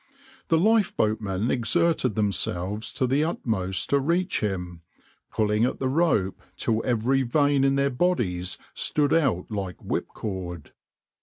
The 0.47 0.57
lifeboatmen 0.57 1.51
exerted 1.51 2.15
themselves 2.15 2.91
to 2.93 3.05
the 3.05 3.23
utmost 3.23 3.91
to 3.91 3.99
reach 3.99 4.39
him, 4.39 4.81
pulling 5.29 5.63
at 5.63 5.77
the 5.77 5.87
rope 5.89 6.41
till 6.57 6.81
every 6.83 7.21
vein 7.21 7.63
in 7.63 7.75
their 7.75 7.91
bodies 7.91 8.57
stood 8.73 9.13
out 9.13 9.51
like 9.51 9.77
whipcord. 9.77 10.71